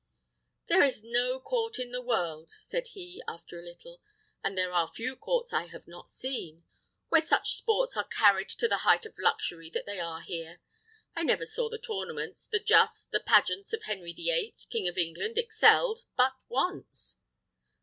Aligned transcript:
"There 0.67 0.81
is 0.81 1.03
no 1.03 1.39
court 1.39 1.77
in 1.77 1.91
the 1.91 2.01
world," 2.01 2.49
said 2.49 2.87
he, 2.87 3.21
after 3.27 3.59
a 3.59 3.63
little 3.63 4.01
"and 4.43 4.57
there 4.57 4.73
are 4.73 4.87
few 4.91 5.15
courts 5.15 5.53
I 5.53 5.67
have 5.67 5.87
not 5.87 6.09
seen 6.09 6.63
where 7.09 7.21
such 7.21 7.53
sports 7.53 7.95
are 7.95 8.07
carried 8.07 8.49
to 8.49 8.67
the 8.67 8.77
height 8.77 9.05
of 9.05 9.19
luxury 9.19 9.69
that 9.69 9.85
they 9.85 9.99
are 9.99 10.21
here. 10.23 10.59
I 11.15 11.21
never 11.21 11.45
saw 11.45 11.69
the 11.69 11.77
tournaments, 11.77 12.47
the 12.47 12.59
justs, 12.59 13.05
the 13.11 13.19
pageants 13.19 13.73
of 13.73 13.83
Henry 13.83 14.11
the 14.11 14.31
Eighth, 14.31 14.65
King 14.71 14.87
of 14.87 14.97
England, 14.97 15.37
excelled 15.37 16.03
but 16.17 16.33
once." 16.49 17.17